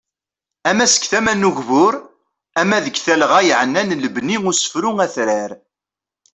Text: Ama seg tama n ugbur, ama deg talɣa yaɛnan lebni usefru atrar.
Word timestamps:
Ama 0.69 0.85
seg 0.93 1.03
tama 1.11 1.33
n 1.35 1.47
ugbur, 1.49 1.93
ama 2.61 2.77
deg 2.85 2.95
talɣa 3.05 3.39
yaɛnan 3.47 3.95
lebni 4.03 4.37
usefru 4.49 4.91
atrar. 5.05 5.51